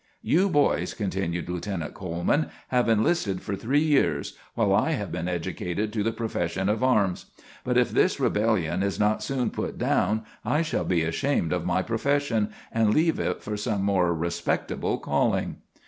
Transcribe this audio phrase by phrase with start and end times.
[0.23, 5.93] "You boys," continued Lieutenant Coleman, "have enlisted for three years, while I have been educated
[5.93, 7.27] to the profession of arms;
[7.63, 11.83] but if this rebellion is not soon put down I shall be ashamed of my
[11.83, 15.57] profession and leave it for some more respectable calling."